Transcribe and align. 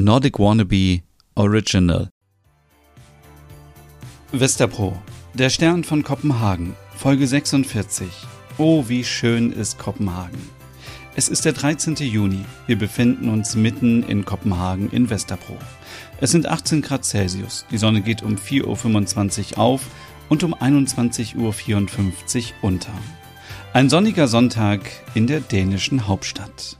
Nordic 0.00 0.38
Wannabe 0.38 1.00
Original. 1.34 2.08
Westerpro, 4.30 4.96
der 5.34 5.50
Stern 5.50 5.82
von 5.82 6.04
Kopenhagen, 6.04 6.76
Folge 6.94 7.26
46. 7.26 8.06
Oh, 8.58 8.84
wie 8.86 9.02
schön 9.02 9.50
ist 9.50 9.76
Kopenhagen. 9.80 10.38
Es 11.16 11.28
ist 11.28 11.44
der 11.44 11.52
13. 11.52 11.96
Juni. 11.96 12.44
Wir 12.68 12.78
befinden 12.78 13.28
uns 13.28 13.56
mitten 13.56 14.04
in 14.04 14.24
Kopenhagen 14.24 14.88
in 14.92 15.10
Westerpro. 15.10 15.56
Es 16.20 16.30
sind 16.30 16.46
18 16.46 16.80
Grad 16.80 17.04
Celsius. 17.04 17.66
Die 17.72 17.78
Sonne 17.78 18.00
geht 18.00 18.22
um 18.22 18.36
4.25 18.36 19.54
Uhr 19.54 19.58
auf 19.58 19.82
und 20.28 20.44
um 20.44 20.54
21.54 20.54 21.34
Uhr 21.36 22.54
unter. 22.62 22.92
Ein 23.72 23.90
sonniger 23.90 24.28
Sonntag 24.28 24.80
in 25.14 25.26
der 25.26 25.40
dänischen 25.40 26.06
Hauptstadt. 26.06 26.78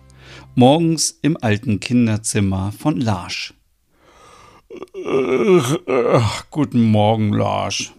Morgens 0.59 1.17
im 1.23 1.39
alten 1.41 1.79
Kinderzimmer 1.79 2.73
von 2.77 3.01
Lars. 3.01 3.55
guten 6.51 6.83
Morgen, 6.83 7.33
Lars. 7.33 7.93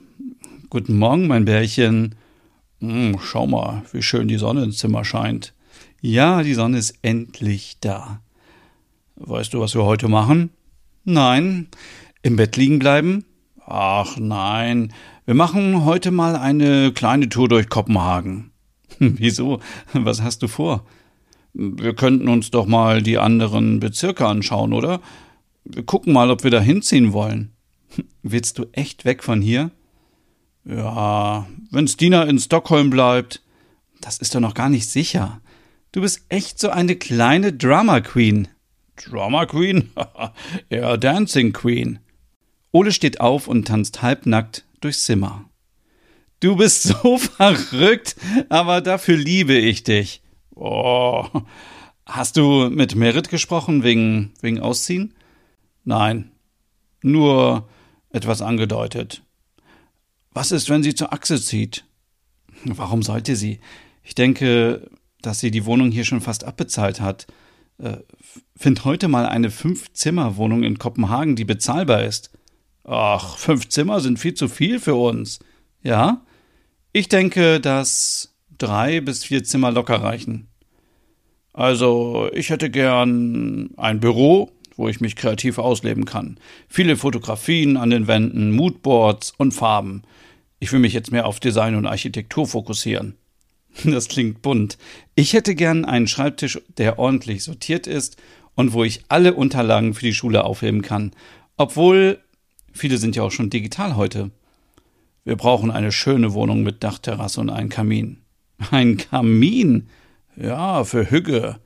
Guten 0.69 0.97
Morgen, 0.97 1.27
mein 1.27 1.45
Bärchen. 1.45 2.15
Hm, 2.81 3.17
schau 3.23 3.47
mal, 3.47 3.83
wie 3.93 4.01
schön 4.01 4.27
die 4.27 4.35
Sonne 4.35 4.65
ins 4.65 4.79
Zimmer 4.79 5.05
scheint. 5.05 5.53
Ja, 6.01 6.43
die 6.43 6.53
Sonne 6.53 6.79
ist 6.79 6.95
endlich 7.01 7.77
da. 7.79 8.19
Weißt 9.15 9.53
du, 9.53 9.61
was 9.61 9.73
wir 9.73 9.85
heute 9.85 10.09
machen? 10.09 10.49
Nein. 11.05 11.69
Im 12.23 12.35
Bett 12.35 12.57
liegen 12.57 12.79
bleiben? 12.79 13.23
Ach 13.65 14.17
nein, 14.17 14.91
wir 15.23 15.33
machen 15.33 15.85
heute 15.85 16.11
mal 16.11 16.35
eine 16.35 16.91
kleine 16.91 17.29
Tour 17.29 17.47
durch 17.47 17.69
Kopenhagen. 17.69 18.51
Wieso? 18.99 19.61
Was 19.93 20.21
hast 20.21 20.43
du 20.43 20.49
vor? 20.49 20.83
Wir 21.61 21.93
könnten 21.93 22.29
uns 22.29 22.51
doch 22.51 22.65
mal 22.65 23.01
die 23.01 23.17
anderen 23.17 23.81
Bezirke 23.81 24.25
anschauen, 24.25 24.71
oder? 24.71 25.01
Wir 25.65 25.83
gucken 25.83 26.13
mal, 26.13 26.31
ob 26.31 26.45
wir 26.45 26.51
da 26.51 26.61
hinziehen 26.61 27.11
wollen. 27.11 27.51
Willst 28.23 28.57
du 28.57 28.67
echt 28.71 29.03
weg 29.03 29.23
von 29.23 29.41
hier? 29.41 29.69
Ja, 30.63 31.47
wenn 31.69 31.87
Stina 31.89 32.23
in 32.23 32.39
Stockholm 32.39 32.89
bleibt. 32.89 33.41
Das 33.99 34.19
ist 34.19 34.33
doch 34.33 34.39
noch 34.39 34.53
gar 34.53 34.69
nicht 34.69 34.87
sicher. 34.87 35.41
Du 35.91 35.99
bist 35.99 36.21
echt 36.29 36.59
so 36.59 36.69
eine 36.69 36.95
kleine 36.95 37.51
Drama 37.51 37.99
Queen. 37.99 38.47
Drama 38.95 39.45
Queen? 39.45 39.89
ja, 40.69 40.95
Dancing 40.95 41.51
Queen. 41.51 41.99
Ole 42.71 42.93
steht 42.93 43.19
auf 43.19 43.49
und 43.49 43.67
tanzt 43.67 44.01
halbnackt 44.01 44.63
durchs 44.79 45.03
Zimmer. 45.03 45.43
Du 46.39 46.55
bist 46.55 46.83
so 46.83 47.17
verrückt, 47.17 48.15
aber 48.47 48.79
dafür 48.79 49.17
liebe 49.17 49.55
ich 49.55 49.83
dich. 49.83 50.21
Oh. 50.59 51.25
Hast 52.05 52.35
du 52.35 52.69
mit 52.69 52.93
Merit 52.93 53.29
gesprochen 53.29 53.83
wegen, 53.83 54.33
wegen 54.41 54.59
Ausziehen? 54.59 55.13
Nein. 55.85 56.31
Nur 57.01 57.69
etwas 58.09 58.41
angedeutet. 58.41 59.23
Was 60.31 60.51
ist, 60.51 60.69
wenn 60.69 60.83
sie 60.83 60.95
zur 60.95 61.13
Achse 61.13 61.41
zieht? 61.41 61.85
Warum 62.65 63.03
sollte 63.03 63.37
sie? 63.37 63.61
Ich 64.03 64.15
denke, 64.15 64.89
dass 65.21 65.39
sie 65.39 65.49
die 65.49 65.65
Wohnung 65.65 65.91
hier 65.91 66.03
schon 66.03 66.19
fast 66.19 66.43
abbezahlt 66.43 66.99
hat. 66.99 67.27
Äh, 67.77 67.97
find 68.57 68.83
heute 68.83 69.07
mal 69.07 69.27
eine 69.27 69.51
Fünf-Zimmer-Wohnung 69.51 70.63
in 70.63 70.77
Kopenhagen, 70.77 71.37
die 71.37 71.45
bezahlbar 71.45 72.03
ist. 72.03 72.31
Ach, 72.83 73.37
fünf 73.37 73.69
Zimmer 73.69 74.01
sind 74.01 74.19
viel 74.19 74.33
zu 74.33 74.49
viel 74.49 74.81
für 74.81 74.95
uns. 74.95 75.39
Ja? 75.83 76.25
Ich 76.91 77.07
denke, 77.07 77.61
dass 77.61 78.28
drei 78.59 79.01
bis 79.01 79.23
vier 79.23 79.43
Zimmer 79.43 79.71
locker 79.71 79.95
reichen. 79.95 80.47
Also, 81.53 82.29
ich 82.33 82.51
hätte 82.51 82.69
gern 82.69 83.71
ein 83.75 83.99
Büro, 83.99 84.51
wo 84.75 84.87
ich 84.87 85.01
mich 85.01 85.15
kreativ 85.15 85.57
ausleben 85.57 86.05
kann. 86.05 86.37
Viele 86.69 86.95
Fotografien 86.95 87.75
an 87.75 87.89
den 87.89 88.07
Wänden, 88.07 88.51
Moodboards 88.51 89.33
und 89.37 89.53
Farben. 89.53 90.03
Ich 90.59 90.71
will 90.71 90.79
mich 90.79 90.93
jetzt 90.93 91.11
mehr 91.11 91.25
auf 91.25 91.39
Design 91.39 91.75
und 91.75 91.87
Architektur 91.87 92.47
fokussieren. 92.47 93.15
Das 93.83 94.07
klingt 94.07 94.41
bunt. 94.41 94.77
Ich 95.15 95.33
hätte 95.33 95.53
gern 95.53 95.85
einen 95.85 96.07
Schreibtisch, 96.07 96.59
der 96.77 96.97
ordentlich 96.97 97.43
sortiert 97.43 97.87
ist 97.87 98.17
und 98.55 98.73
wo 98.73 98.83
ich 98.83 99.03
alle 99.09 99.33
Unterlagen 99.35 99.93
für 99.93 100.05
die 100.05 100.13
Schule 100.13 100.43
aufheben 100.43 100.81
kann. 100.81 101.11
Obwohl 101.55 102.19
viele 102.73 102.97
sind 102.97 103.15
ja 103.15 103.23
auch 103.23 103.31
schon 103.31 103.49
digital 103.49 103.95
heute. 103.95 104.31
Wir 105.23 105.35
brauchen 105.35 105.71
eine 105.71 105.91
schöne 105.91 106.33
Wohnung 106.33 106.63
mit 106.63 106.83
Dachterrasse 106.83 107.41
und 107.41 107.49
einen 107.49 107.69
Kamin. 107.69 108.21
Ein 108.71 108.97
Kamin? 108.97 109.87
Ja, 110.35 110.83
für 110.83 111.09
Hügge. 111.09 111.59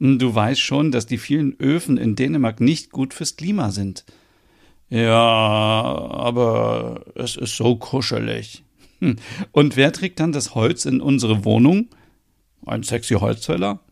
Du 0.00 0.34
weißt 0.34 0.60
schon, 0.60 0.92
dass 0.92 1.06
die 1.06 1.18
vielen 1.18 1.58
Öfen 1.58 1.96
in 1.96 2.14
Dänemark 2.14 2.60
nicht 2.60 2.92
gut 2.92 3.14
fürs 3.14 3.36
Klima 3.36 3.70
sind. 3.70 4.04
Ja, 4.90 5.12
aber 5.12 7.04
es 7.14 7.36
ist 7.36 7.56
so 7.56 7.76
kuschelig. 7.76 8.64
Hm. 9.00 9.16
Und 9.52 9.76
wer 9.76 9.92
trägt 9.92 10.20
dann 10.20 10.32
das 10.32 10.54
Holz 10.54 10.84
in 10.84 11.00
unsere 11.00 11.44
Wohnung? 11.44 11.88
Ein 12.64 12.82
sexy 12.82 13.14
Holzfäller? 13.14 13.80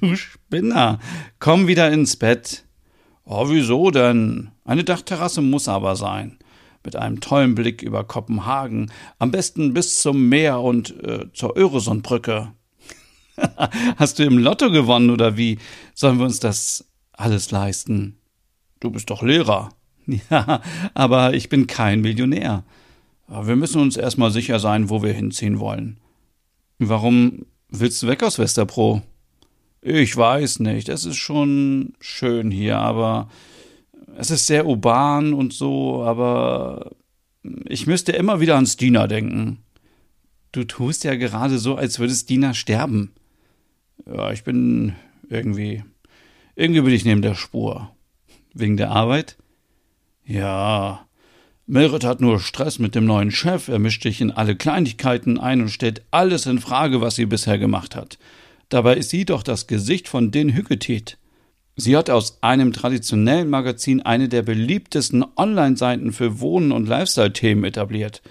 Du 0.00 0.14
Spinner, 0.14 0.98
komm 1.38 1.66
wieder 1.66 1.90
ins 1.90 2.16
Bett. 2.16 2.64
Oh, 3.24 3.48
wieso 3.48 3.90
denn? 3.90 4.50
Eine 4.64 4.84
Dachterrasse 4.84 5.40
muss 5.40 5.68
aber 5.68 5.96
sein. 5.96 6.38
Mit 6.84 6.96
einem 6.96 7.20
tollen 7.20 7.54
Blick 7.54 7.82
über 7.82 8.04
Kopenhagen, 8.04 8.92
am 9.18 9.30
besten 9.30 9.72
bis 9.72 10.00
zum 10.02 10.28
Meer 10.28 10.60
und 10.60 11.02
äh, 11.02 11.32
zur 11.32 11.56
Öresundbrücke. 11.56 12.52
Hast 13.96 14.18
du 14.18 14.24
im 14.24 14.38
Lotto 14.38 14.70
gewonnen 14.70 15.10
oder 15.10 15.36
wie? 15.36 15.58
Sollen 15.94 16.18
wir 16.18 16.26
uns 16.26 16.40
das 16.40 16.86
alles 17.12 17.50
leisten? 17.50 18.18
Du 18.80 18.90
bist 18.90 19.10
doch 19.10 19.22
Lehrer. 19.22 19.70
Ja, 20.30 20.60
aber 20.92 21.32
ich 21.32 21.48
bin 21.48 21.66
kein 21.66 22.02
Millionär. 22.02 22.62
Wir 23.26 23.56
müssen 23.56 23.80
uns 23.80 23.96
erstmal 23.96 24.30
sicher 24.30 24.58
sein, 24.58 24.90
wo 24.90 25.02
wir 25.02 25.14
hinziehen 25.14 25.60
wollen. 25.60 25.98
Warum 26.78 27.46
willst 27.70 28.02
du 28.02 28.08
weg 28.08 28.22
aus 28.22 28.38
Westerpro? 28.38 29.00
Ich 29.80 30.14
weiß 30.14 30.60
nicht. 30.60 30.90
Es 30.90 31.06
ist 31.06 31.16
schon 31.16 31.94
schön 32.00 32.50
hier, 32.50 32.78
aber 32.78 33.28
es 34.16 34.30
ist 34.30 34.46
sehr 34.46 34.66
urban 34.66 35.34
und 35.34 35.52
so, 35.52 36.02
aber 36.02 36.92
ich 37.66 37.86
müsste 37.86 38.12
immer 38.12 38.40
wieder 38.40 38.56
an 38.56 38.66
Stina 38.66 39.06
denken. 39.06 39.58
Du 40.52 40.64
tust 40.64 41.04
ja 41.04 41.14
gerade 41.16 41.58
so, 41.58 41.74
als 41.76 41.98
würde 41.98 42.14
Stina 42.14 42.54
sterben. 42.54 43.12
Ja, 44.06 44.30
ich 44.32 44.44
bin 44.44 44.94
irgendwie. 45.28 45.82
Irgendwie 46.56 46.82
bin 46.82 46.94
ich 46.94 47.04
neben 47.04 47.22
der 47.22 47.34
Spur. 47.34 47.90
Wegen 48.52 48.76
der 48.76 48.90
Arbeit? 48.90 49.36
Ja. 50.24 51.06
Merit 51.66 52.04
hat 52.04 52.20
nur 52.20 52.40
Stress 52.40 52.78
mit 52.78 52.94
dem 52.94 53.06
neuen 53.06 53.30
Chef, 53.30 53.68
er 53.68 53.78
mischt 53.78 54.02
sich 54.02 54.20
in 54.20 54.30
alle 54.30 54.54
Kleinigkeiten 54.54 55.38
ein 55.38 55.62
und 55.62 55.70
stellt 55.70 56.02
alles 56.10 56.46
in 56.46 56.60
Frage, 56.60 57.00
was 57.00 57.16
sie 57.16 57.26
bisher 57.26 57.58
gemacht 57.58 57.96
hat. 57.96 58.18
Dabei 58.68 58.96
ist 58.96 59.10
sie 59.10 59.24
doch 59.24 59.42
das 59.42 59.66
Gesicht 59.66 60.06
von 60.06 60.30
den 60.30 60.54
Hüggetit. 60.54 61.16
Sie 61.76 61.96
hat 61.96 62.10
aus 62.10 62.38
einem 62.40 62.72
traditionellen 62.72 63.50
Magazin 63.50 64.02
eine 64.02 64.28
der 64.28 64.42
beliebtesten 64.42 65.24
Online-Seiten 65.36 66.12
für 66.12 66.40
Wohnen 66.40 66.72
und 66.72 66.88
Lifestyle-Themen 66.88 67.64
etabliert. 67.64 68.22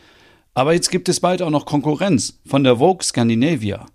Aber 0.53 0.73
jetzt 0.73 0.91
gibt 0.91 1.09
es 1.09 1.19
bald 1.19 1.41
auch 1.41 1.49
noch 1.49 1.65
Konkurrenz 1.65 2.39
von 2.45 2.63
der 2.63 2.77
Vogue 2.77 3.03
Scandinavia 3.03 3.85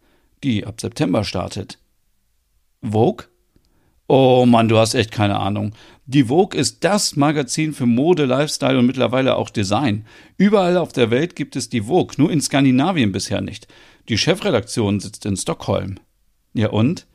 die 0.45 0.67
ab 0.67 0.81
September 0.81 1.25
startet. 1.25 1.79
Vogue? 2.83 3.27
Oh 4.07 4.47
Mann, 4.47 4.69
du 4.69 4.79
hast 4.79 4.95
echt 4.95 5.11
keine 5.11 5.39
Ahnung. 5.39 5.73
Die 6.07 6.25
Vogue 6.25 6.59
ist 6.59 6.83
das 6.85 7.17
Magazin 7.17 7.75
für 7.75 7.85
Mode, 7.85 8.25
Lifestyle 8.25 8.79
und 8.79 8.87
mittlerweile 8.87 9.37
auch 9.37 9.51
Design. 9.51 10.07
Überall 10.39 10.79
auf 10.79 10.93
der 10.93 11.11
Welt 11.11 11.37
gibt 11.37 11.57
es 11.57 11.69
die 11.69 11.83
Vogue, 11.83 12.15
nur 12.17 12.31
in 12.31 12.41
Skandinavien 12.41 13.13
bisher 13.13 13.43
nicht. 13.43 13.69
Die 14.09 14.17
Chefredaktion 14.17 15.01
sitzt 15.01 15.27
in 15.27 15.37
Stockholm. 15.37 16.01
Ja 16.55 16.71
und? 16.71 17.07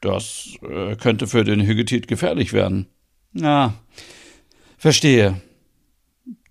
Das 0.00 0.50
äh, 0.62 0.96
könnte 0.96 1.26
für 1.26 1.44
den 1.44 1.60
Hüggetit 1.60 2.08
gefährlich 2.08 2.52
werden. 2.52 2.86
Ah, 3.40 3.72
verstehe. 4.76 5.40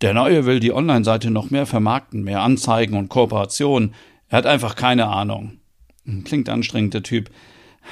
Der 0.01 0.13
Neue 0.13 0.45
will 0.45 0.59
die 0.59 0.74
Online-Seite 0.74 1.31
noch 1.31 1.50
mehr 1.50 1.65
vermarkten, 1.65 2.24
mehr 2.24 2.42
Anzeigen 2.42 2.97
und 2.97 3.09
Kooperationen. 3.09 3.94
Er 4.30 4.39
hat 4.39 4.45
einfach 4.45 4.75
keine 4.75 5.07
Ahnung. 5.07 5.59
Klingt 6.24 6.50
anstrengend, 6.50 6.94
der 6.94 7.03
Typ. 7.03 7.30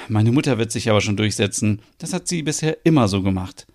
Meine 0.07 0.31
Mutter 0.31 0.57
wird 0.57 0.71
sich 0.71 0.89
aber 0.89 1.01
schon 1.01 1.17
durchsetzen. 1.17 1.81
Das 1.97 2.13
hat 2.13 2.27
sie 2.27 2.43
bisher 2.43 2.85
immer 2.85 3.07
so 3.07 3.21
gemacht. 3.21 3.67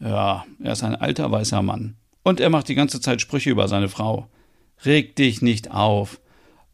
Ja, 0.00 0.44
er 0.62 0.72
ist 0.72 0.82
ein 0.82 0.94
alter 0.94 1.30
weißer 1.30 1.62
Mann. 1.62 1.96
Und 2.22 2.40
er 2.40 2.50
macht 2.50 2.68
die 2.68 2.74
ganze 2.74 3.00
Zeit 3.00 3.20
Sprüche 3.20 3.50
über 3.50 3.68
seine 3.68 3.88
Frau. 3.88 4.28
Reg 4.84 5.16
dich 5.16 5.42
nicht 5.42 5.70
auf. 5.70 6.20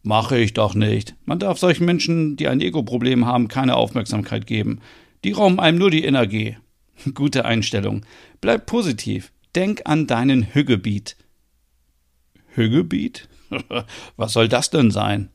Mache 0.03 0.39
ich 0.39 0.53
doch 0.53 0.73
nicht. 0.73 1.15
Man 1.25 1.39
darf 1.39 1.59
solchen 1.59 1.85
Menschen, 1.85 2.35
die 2.35 2.47
ein 2.47 2.61
Ego-Problem 2.61 3.25
haben, 3.25 3.47
keine 3.47 3.75
Aufmerksamkeit 3.75 4.47
geben. 4.47 4.79
Die 5.23 5.31
rauben 5.31 5.59
einem 5.59 5.77
nur 5.77 5.91
die 5.91 6.03
Energie. 6.03 6.57
Gute 7.13 7.45
Einstellung. 7.45 8.05
Bleib 8.39 8.65
positiv. 8.65 9.31
Denk 9.55 9.81
an 9.85 10.07
deinen 10.07 10.53
Hüggebiet. 10.53 11.17
Hüggebiet? 12.55 13.29
Was 14.15 14.33
soll 14.33 14.47
das 14.47 14.69
denn 14.69 14.91
sein? 14.91 15.29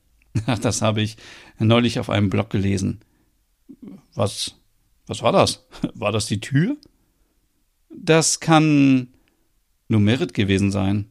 Ach, 0.46 0.58
das 0.60 0.82
habe 0.82 1.00
ich 1.00 1.16
neulich 1.58 1.98
auf 1.98 2.10
einem 2.10 2.30
Blog 2.30 2.50
gelesen. 2.50 3.00
Was, 4.14 4.56
was 5.06 5.22
war 5.22 5.32
das? 5.32 5.66
War 5.94 6.12
das 6.12 6.26
die 6.26 6.40
Tür? 6.40 6.76
Das 7.90 8.40
kann 8.40 9.08
nur 9.88 10.00
Merit 10.00 10.34
gewesen 10.34 10.70
sein. 10.70 11.06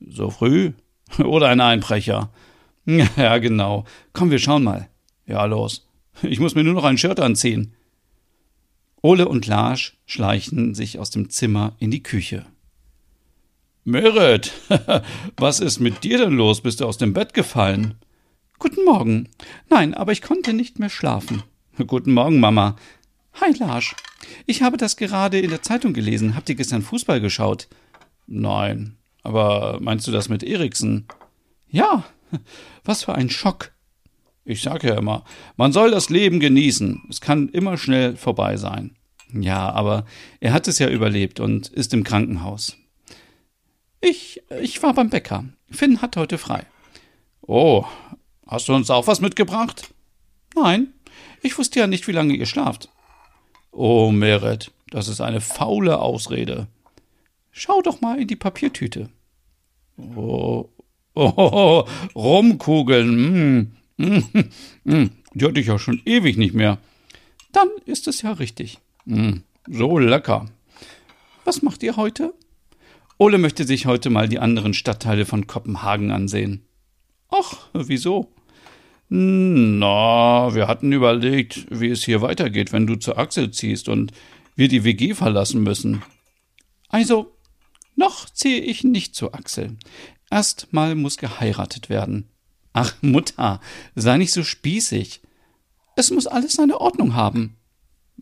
So 0.00 0.30
früh? 0.30 0.72
Oder 1.18 1.48
ein 1.48 1.60
Einbrecher? 1.60 2.30
Ja, 3.16 3.38
genau. 3.38 3.84
Komm, 4.12 4.30
wir 4.30 4.38
schauen 4.38 4.64
mal. 4.64 4.88
Ja, 5.26 5.44
los. 5.44 5.86
Ich 6.22 6.40
muss 6.40 6.54
mir 6.54 6.64
nur 6.64 6.74
noch 6.74 6.84
ein 6.84 6.98
Shirt 6.98 7.20
anziehen. 7.20 7.74
Ole 9.02 9.28
und 9.28 9.46
Larsch 9.46 9.96
schleichen 10.06 10.74
sich 10.74 10.98
aus 10.98 11.10
dem 11.10 11.30
Zimmer 11.30 11.76
in 11.78 11.90
die 11.90 12.02
Küche. 12.02 12.46
Merit, 13.84 14.52
was 15.36 15.60
ist 15.60 15.80
mit 15.80 16.02
dir 16.02 16.18
denn 16.18 16.32
los? 16.32 16.62
Bist 16.62 16.80
du 16.80 16.86
aus 16.86 16.98
dem 16.98 17.12
Bett 17.12 17.34
gefallen? 17.34 17.94
Guten 18.58 18.84
Morgen. 18.84 19.28
Nein, 19.70 19.94
aber 19.94 20.12
ich 20.12 20.22
konnte 20.22 20.52
nicht 20.52 20.78
mehr 20.78 20.90
schlafen. 20.90 21.42
Guten 21.86 22.12
Morgen, 22.12 22.40
Mama. 22.40 22.76
Hi, 23.40 23.52
Larsch. 23.52 23.94
Ich 24.46 24.62
habe 24.62 24.78
das 24.78 24.96
gerade 24.96 25.38
in 25.38 25.50
der 25.50 25.62
Zeitung 25.62 25.92
gelesen. 25.92 26.34
Habt 26.34 26.48
ihr 26.48 26.56
gestern 26.56 26.82
Fußball 26.82 27.20
geschaut? 27.20 27.68
Nein. 28.26 28.96
Aber 29.22 29.78
meinst 29.80 30.06
du 30.06 30.10
das 30.10 30.28
mit 30.28 30.42
Eriksen? 30.42 31.06
Ja. 31.70 32.04
Was 32.84 33.04
für 33.04 33.14
ein 33.14 33.30
Schock. 33.30 33.72
Ich 34.44 34.62
sage 34.62 34.88
ja 34.88 34.96
immer, 34.96 35.24
man 35.56 35.72
soll 35.72 35.90
das 35.90 36.08
Leben 36.08 36.40
genießen. 36.40 37.02
Es 37.10 37.20
kann 37.20 37.48
immer 37.50 37.76
schnell 37.76 38.16
vorbei 38.16 38.56
sein. 38.56 38.96
Ja, 39.32 39.70
aber 39.70 40.06
er 40.40 40.52
hat 40.52 40.68
es 40.68 40.78
ja 40.78 40.88
überlebt 40.88 41.38
und 41.38 41.68
ist 41.68 41.92
im 41.92 42.02
Krankenhaus. 42.02 42.76
Ich, 44.00 44.42
ich 44.62 44.82
war 44.82 44.94
beim 44.94 45.10
Bäcker. 45.10 45.44
Finn 45.70 46.00
hat 46.00 46.16
heute 46.16 46.38
frei. 46.38 46.64
Oh, 47.42 47.84
hast 48.46 48.68
du 48.68 48.74
uns 48.74 48.90
auch 48.90 49.06
was 49.06 49.20
mitgebracht? 49.20 49.92
Nein, 50.54 50.94
ich 51.42 51.58
wusste 51.58 51.80
ja 51.80 51.86
nicht, 51.86 52.08
wie 52.08 52.12
lange 52.12 52.34
ihr 52.34 52.46
schlaft. 52.46 52.88
Oh, 53.70 54.10
Meret, 54.10 54.72
das 54.90 55.08
ist 55.08 55.20
eine 55.20 55.40
faule 55.40 56.00
Ausrede. 56.00 56.68
Schau 57.50 57.82
doch 57.82 58.00
mal 58.00 58.20
in 58.20 58.28
die 58.28 58.36
Papiertüte. 58.36 59.10
Oh, 60.16 60.68
oh, 61.18 61.84
oh 62.14 62.18
Rumkugeln. 62.18 63.72
Mm, 63.96 64.22
mm, 64.84 65.10
die 65.34 65.44
hatte 65.44 65.60
ich 65.60 65.66
ja 65.66 65.78
schon 65.78 66.00
ewig 66.04 66.36
nicht 66.36 66.54
mehr. 66.54 66.78
Dann 67.52 67.68
ist 67.86 68.08
es 68.08 68.22
ja 68.22 68.32
richtig. 68.32 68.78
Mm, 69.04 69.38
so 69.68 69.98
lecker. 69.98 70.46
Was 71.44 71.62
macht 71.62 71.82
ihr 71.82 71.96
heute? 71.96 72.34
Ole 73.18 73.38
möchte 73.38 73.64
sich 73.64 73.86
heute 73.86 74.10
mal 74.10 74.28
die 74.28 74.38
anderen 74.38 74.74
Stadtteile 74.74 75.26
von 75.26 75.46
Kopenhagen 75.46 76.12
ansehen. 76.12 76.62
Ach, 77.30 77.68
wieso? 77.72 78.32
Na, 79.08 80.54
wir 80.54 80.68
hatten 80.68 80.92
überlegt, 80.92 81.66
wie 81.70 81.88
es 81.88 82.04
hier 82.04 82.20
weitergeht, 82.20 82.72
wenn 82.72 82.86
du 82.86 82.96
zur 82.96 83.18
Axel 83.18 83.50
ziehst 83.50 83.88
und 83.88 84.12
wir 84.54 84.68
die 84.68 84.84
WG 84.84 85.14
verlassen 85.14 85.62
müssen. 85.62 86.02
Also, 86.88 87.34
noch 87.96 88.30
ziehe 88.30 88.60
ich 88.60 88.84
nicht 88.84 89.14
zur 89.16 89.34
Axel. 89.34 89.76
Erst 90.30 90.72
mal 90.72 90.94
muss 90.94 91.16
geheiratet 91.16 91.88
werden. 91.88 92.28
Ach, 92.72 92.94
Mutter, 93.00 93.60
sei 93.94 94.18
nicht 94.18 94.32
so 94.32 94.44
spießig. 94.44 95.22
Es 95.96 96.10
muss 96.10 96.26
alles 96.26 96.52
seine 96.52 96.80
Ordnung 96.80 97.14
haben. 97.14 97.56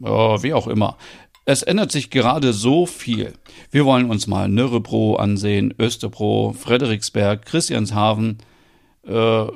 Oh, 0.01 0.43
wie 0.43 0.55
auch 0.55 0.67
immer. 0.67 0.97
Es 1.45 1.63
ändert 1.63 1.93
sich 1.93 2.11
gerade 2.11 2.53
so 2.53 2.87
viel. 2.87 3.35
Wir 3.71 3.85
wollen 3.85 4.11
uns 4.11 4.27
mal 4.27 4.49
Nürrebro 4.49 5.17
ansehen, 5.17 5.75
Österbro, 5.79 6.55
Frederiksberg, 6.59 7.45
Christianshaven. 7.45 8.39
Äh, 9.07 9.47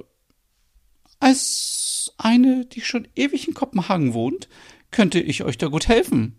Als 1.18 2.14
eine, 2.16 2.64
die 2.66 2.80
schon 2.80 3.08
ewig 3.16 3.48
in 3.48 3.54
Kopenhagen 3.54 4.14
wohnt, 4.14 4.48
könnte 4.90 5.20
ich 5.20 5.42
euch 5.44 5.58
da 5.58 5.66
gut 5.66 5.88
helfen. 5.88 6.36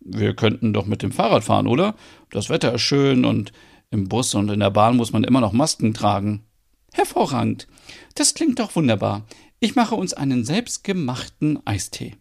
Wir 0.00 0.34
könnten 0.34 0.72
doch 0.72 0.86
mit 0.86 1.02
dem 1.02 1.12
Fahrrad 1.12 1.44
fahren, 1.44 1.66
oder? 1.66 1.94
Das 2.30 2.48
Wetter 2.48 2.74
ist 2.74 2.82
schön 2.82 3.24
und 3.24 3.52
im 3.90 4.08
Bus 4.08 4.34
und 4.34 4.50
in 4.50 4.60
der 4.60 4.70
Bahn 4.70 4.96
muss 4.96 5.12
man 5.12 5.24
immer 5.24 5.40
noch 5.40 5.52
Masken 5.52 5.94
tragen. 5.94 6.44
Hervorragend. 6.92 7.66
Das 8.14 8.34
klingt 8.34 8.58
doch 8.58 8.74
wunderbar. 8.76 9.26
Ich 9.60 9.74
mache 9.74 9.94
uns 9.94 10.12
einen 10.12 10.44
selbstgemachten 10.44 11.66
Eistee. 11.66 12.16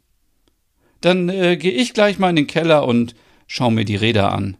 Dann 1.02 1.30
äh, 1.30 1.58
gehe 1.58 1.72
ich 1.72 1.94
gleich 1.94 2.18
mal 2.20 2.30
in 2.30 2.36
den 2.36 2.48
Keller 2.48 2.88
und 2.88 3.16
schau 3.48 3.70
mir 3.70 3.86
die 3.86 3.96
Räder 3.96 4.32
an. 4.32 4.58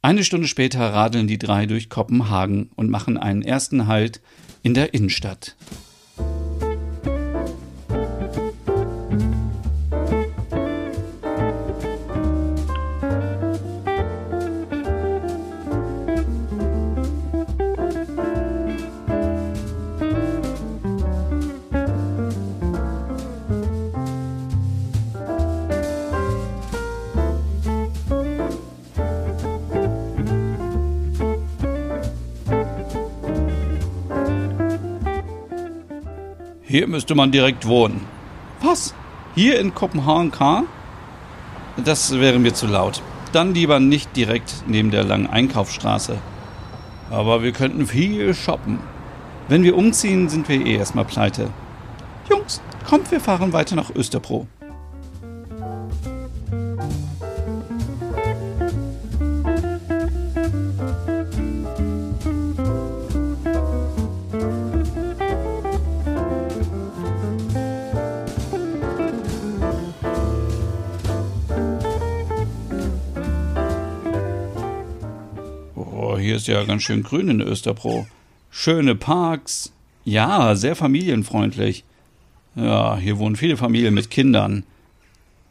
Eine 0.00 0.24
Stunde 0.24 0.48
später 0.48 0.80
radeln 0.80 1.28
die 1.28 1.38
drei 1.38 1.66
durch 1.66 1.88
Kopenhagen 1.88 2.70
und 2.74 2.90
machen 2.90 3.18
einen 3.18 3.42
ersten 3.42 3.86
Halt 3.86 4.20
in 4.62 4.74
der 4.74 4.94
Innenstadt. 4.94 5.56
Hier 36.72 36.86
müsste 36.86 37.14
man 37.14 37.30
direkt 37.30 37.66
wohnen. 37.66 38.00
Was? 38.62 38.94
Hier 39.34 39.60
in 39.60 39.74
Kopenhagen? 39.74 40.66
Das 41.84 42.18
wäre 42.18 42.38
mir 42.38 42.54
zu 42.54 42.66
laut. 42.66 43.02
Dann 43.34 43.52
lieber 43.52 43.78
nicht 43.78 44.16
direkt 44.16 44.64
neben 44.66 44.90
der 44.90 45.04
langen 45.04 45.26
Einkaufsstraße. 45.26 46.16
Aber 47.10 47.42
wir 47.42 47.52
könnten 47.52 47.86
viel 47.86 48.32
shoppen. 48.32 48.78
Wenn 49.48 49.64
wir 49.64 49.76
umziehen, 49.76 50.30
sind 50.30 50.48
wir 50.48 50.64
eh 50.64 50.76
erstmal 50.76 51.04
pleite. 51.04 51.50
Jungs, 52.30 52.62
kommt, 52.88 53.10
wir 53.10 53.20
fahren 53.20 53.52
weiter 53.52 53.76
nach 53.76 53.94
Österbro. 53.94 54.46
Ist 76.42 76.48
ja 76.48 76.64
ganz 76.64 76.82
schön 76.82 77.04
grün 77.04 77.28
in 77.28 77.40
Österbro. 77.40 78.08
Schöne 78.50 78.96
Parks. 78.96 79.72
Ja, 80.04 80.56
sehr 80.56 80.74
familienfreundlich. 80.74 81.84
Ja, 82.56 82.96
hier 82.96 83.18
wohnen 83.18 83.36
viele 83.36 83.56
Familien 83.56 83.94
mit 83.94 84.10
Kindern. 84.10 84.64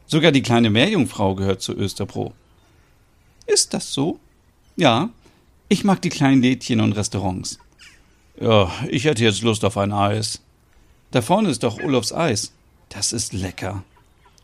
Sogar 0.06 0.32
die 0.32 0.42
kleine 0.42 0.68
Meerjungfrau 0.68 1.34
gehört 1.34 1.62
zu 1.62 1.72
Österbro. 1.72 2.34
Ist 3.46 3.72
das 3.72 3.94
so? 3.94 4.20
Ja, 4.76 5.08
ich 5.70 5.82
mag 5.82 6.02
die 6.02 6.10
kleinen 6.10 6.42
Lädchen 6.42 6.82
und 6.82 6.92
Restaurants. 6.92 7.58
Ja, 8.38 8.70
ich 8.88 9.04
hätte 9.04 9.24
jetzt 9.24 9.40
Lust 9.40 9.64
auf 9.64 9.78
ein 9.78 9.92
Eis. 9.92 10.42
Da 11.10 11.22
vorne 11.22 11.48
ist 11.48 11.62
doch 11.62 11.82
Olofs 11.82 12.12
Eis. 12.12 12.52
Das 12.90 13.14
ist 13.14 13.32
lecker. 13.32 13.82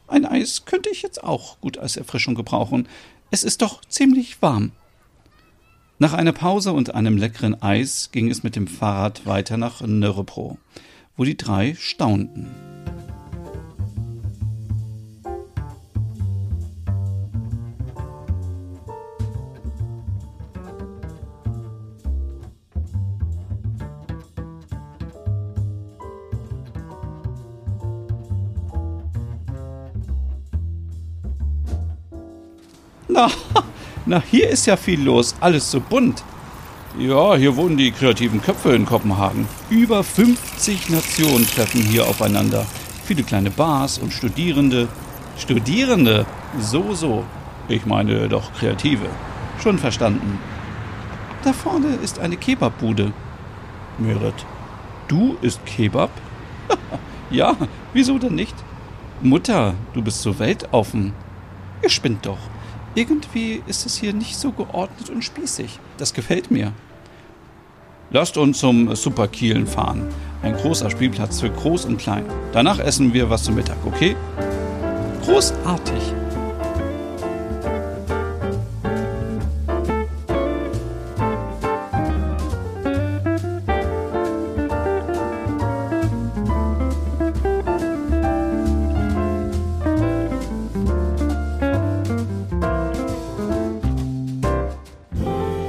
Ein 0.06 0.24
Eis 0.24 0.64
könnte 0.64 0.88
ich 0.88 1.02
jetzt 1.02 1.22
auch 1.22 1.60
gut 1.60 1.76
als 1.76 1.98
Erfrischung 1.98 2.34
gebrauchen. 2.34 2.88
Es 3.30 3.44
ist 3.44 3.60
doch 3.60 3.82
ziemlich 3.84 4.40
warm. 4.40 4.72
Nach 6.00 6.12
einer 6.12 6.32
Pause 6.32 6.72
und 6.72 6.94
einem 6.94 7.16
leckeren 7.16 7.60
Eis 7.60 8.10
ging 8.12 8.30
es 8.30 8.44
mit 8.44 8.54
dem 8.54 8.68
Fahrrad 8.68 9.26
weiter 9.26 9.56
nach 9.56 9.80
Nörrebro, 9.80 10.56
wo 11.16 11.24
die 11.24 11.36
drei 11.36 11.74
staunten. 11.74 12.54
Na, 34.10 34.22
hier 34.22 34.48
ist 34.48 34.64
ja 34.64 34.78
viel 34.78 35.02
los, 35.02 35.34
alles 35.38 35.70
so 35.70 35.80
bunt. 35.80 36.24
Ja, 36.98 37.34
hier 37.36 37.56
wohnen 37.56 37.76
die 37.76 37.92
kreativen 37.92 38.40
Köpfe 38.40 38.74
in 38.74 38.86
Kopenhagen. 38.86 39.46
Über 39.68 40.02
50 40.02 40.88
Nationen 40.88 41.46
treffen 41.46 41.82
hier 41.82 42.06
aufeinander. 42.06 42.64
Viele 43.04 43.22
kleine 43.22 43.50
Bars 43.50 43.98
und 43.98 44.14
Studierende. 44.14 44.88
Studierende? 45.36 46.24
So, 46.58 46.94
so. 46.94 47.22
Ich 47.68 47.84
meine 47.84 48.30
doch 48.30 48.50
Kreative. 48.54 49.10
Schon 49.62 49.78
verstanden. 49.78 50.38
Da 51.44 51.52
vorne 51.52 51.88
ist 52.02 52.18
eine 52.18 52.38
Kebabbude. 52.38 53.12
Merit, 53.98 54.46
du 55.08 55.36
isst 55.42 55.66
Kebab? 55.66 56.10
ja, 57.30 57.54
wieso 57.92 58.18
denn 58.18 58.36
nicht? 58.36 58.54
Mutter, 59.20 59.74
du 59.92 60.00
bist 60.00 60.22
so 60.22 60.38
weltoffen. 60.38 61.12
Ihr 61.82 61.90
spinnt 61.90 62.24
doch. 62.24 62.38
Irgendwie 62.98 63.62
ist 63.68 63.86
es 63.86 63.96
hier 63.96 64.12
nicht 64.12 64.34
so 64.36 64.50
geordnet 64.50 65.08
und 65.08 65.22
spießig. 65.22 65.78
Das 65.98 66.12
gefällt 66.12 66.50
mir. 66.50 66.72
Lasst 68.10 68.36
uns 68.36 68.58
zum 68.58 68.92
Superkielen 68.96 69.68
fahren. 69.68 70.08
Ein 70.42 70.56
großer 70.56 70.90
Spielplatz 70.90 71.40
für 71.40 71.48
Groß 71.48 71.84
und 71.84 71.98
Klein. 71.98 72.24
Danach 72.52 72.80
essen 72.80 73.14
wir 73.14 73.30
was 73.30 73.44
zum 73.44 73.54
Mittag, 73.54 73.76
okay? 73.86 74.16
Großartig. 75.22 76.02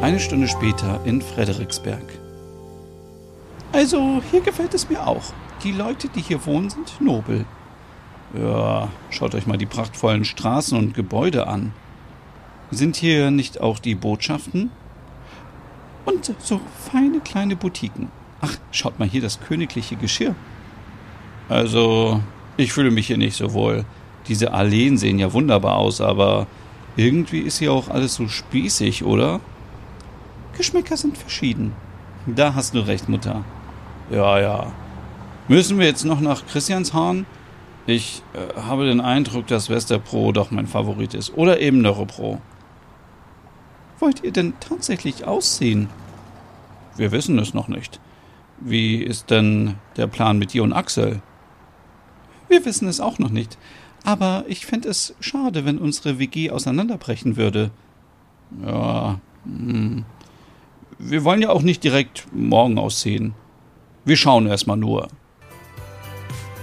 Eine 0.09 0.19
Stunde 0.19 0.47
später 0.47 0.99
in 1.05 1.21
Frederiksberg. 1.21 2.01
Also, 3.71 4.23
hier 4.31 4.41
gefällt 4.41 4.73
es 4.73 4.89
mir 4.89 5.05
auch. 5.05 5.21
Die 5.63 5.71
Leute, 5.71 6.09
die 6.09 6.21
hier 6.21 6.43
wohnen, 6.47 6.71
sind 6.71 6.99
nobel. 6.99 7.45
Ja, 8.33 8.87
schaut 9.11 9.35
euch 9.35 9.45
mal 9.45 9.59
die 9.59 9.67
prachtvollen 9.67 10.25
Straßen 10.25 10.75
und 10.75 10.95
Gebäude 10.95 11.45
an. 11.45 11.73
Sind 12.71 12.95
hier 12.95 13.29
nicht 13.29 13.61
auch 13.61 13.77
die 13.77 13.93
Botschaften? 13.93 14.71
Und 16.05 16.33
so 16.39 16.59
feine 16.91 17.19
kleine 17.19 17.55
Boutiquen. 17.55 18.07
Ach, 18.41 18.55
schaut 18.71 18.97
mal 18.97 19.07
hier 19.07 19.21
das 19.21 19.39
königliche 19.39 19.95
Geschirr. 19.95 20.33
Also, 21.49 22.19
ich 22.57 22.73
fühle 22.73 22.89
mich 22.89 23.05
hier 23.05 23.19
nicht 23.19 23.35
so 23.35 23.53
wohl. 23.53 23.85
Diese 24.27 24.53
Alleen 24.55 24.97
sehen 24.97 25.19
ja 25.19 25.31
wunderbar 25.33 25.77
aus, 25.77 26.01
aber 26.01 26.47
irgendwie 26.95 27.41
ist 27.41 27.59
hier 27.59 27.71
auch 27.71 27.89
alles 27.89 28.15
so 28.15 28.27
spießig, 28.27 29.03
oder? 29.03 29.39
Geschmäcker 30.59 30.97
sind 30.97 31.17
verschieden. 31.17 31.73
Da 32.25 32.53
hast 32.53 32.75
du 32.75 32.79
recht, 32.79 33.07
Mutter. 33.07 33.45
Ja, 34.11 34.41
ja. 34.41 34.73
Müssen 35.47 35.79
wir 35.79 35.85
jetzt 35.85 36.03
noch 36.03 36.19
nach 36.19 36.45
Christianshahn? 36.47 37.25
Ich 37.87 38.23
äh, 38.33 38.59
habe 38.59 38.85
den 38.85 38.99
Eindruck, 38.99 39.47
dass 39.47 39.69
Westerpro 39.69 40.33
doch 40.33 40.51
mein 40.51 40.67
Favorit 40.67 41.13
ist. 41.13 41.33
Oder 41.37 41.61
eben 41.61 41.79
Neuropro. 41.81 42.41
Wollt 43.99 44.21
ihr 44.25 44.33
denn 44.33 44.53
tatsächlich 44.59 45.23
ausziehen? 45.23 45.87
Wir 46.97 47.13
wissen 47.13 47.39
es 47.39 47.53
noch 47.53 47.69
nicht. 47.69 48.01
Wie 48.59 48.97
ist 49.01 49.29
denn 49.29 49.75
der 49.95 50.07
Plan 50.07 50.39
mit 50.39 50.51
dir 50.51 50.63
und 50.63 50.73
Axel? 50.73 51.21
Wir 52.49 52.65
wissen 52.65 52.89
es 52.89 52.99
auch 52.99 53.17
noch 53.17 53.31
nicht. 53.31 53.57
Aber 54.03 54.43
ich 54.49 54.65
fände 54.65 54.89
es 54.89 55.15
schade, 55.21 55.63
wenn 55.63 55.77
unsere 55.77 56.19
WG 56.19 56.51
auseinanderbrechen 56.51 57.37
würde. 57.37 57.71
Ja, 58.61 59.21
hm 59.45 60.03
wir 60.99 61.23
wollen 61.23 61.41
ja 61.41 61.49
auch 61.49 61.61
nicht 61.61 61.83
direkt 61.83 62.27
morgen 62.33 62.77
ausziehen. 62.77 63.33
Wir 64.03 64.17
schauen 64.17 64.47
erstmal 64.47 64.77
nur. 64.77 65.07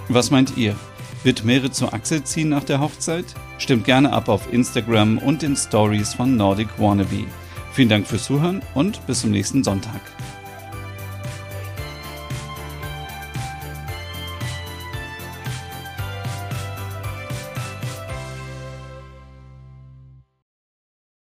Was 0.09 0.31
meint 0.31 0.57
ihr? 0.57 0.76
Wird 1.25 1.45
Merit 1.45 1.75
zu 1.75 1.93
Axel 1.93 2.23
ziehen 2.23 2.50
nach 2.50 2.62
der 2.62 2.81
Hochzeit? 2.81 3.25
Stimmt 3.59 3.85
gerne 3.85 4.12
ab 4.12 4.28
auf 4.28 4.52
Instagram 4.52 5.19
und 5.19 5.43
den 5.43 5.57
Stories 5.57 6.14
von 6.14 6.37
Nordic 6.37 6.69
Wannabe. 6.78 7.25
Vielen 7.73 7.88
Dank 7.88 8.07
fürs 8.07 8.25
Zuhören 8.25 8.62
und 8.75 9.05
bis 9.07 9.23
zum 9.23 9.31
nächsten 9.31 9.64
Sonntag. 9.64 10.00